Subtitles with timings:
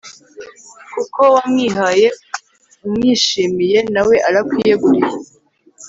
[0.93, 2.07] kuko wamwihaye
[2.85, 5.07] umwishimiye nawe arakwiyeguriye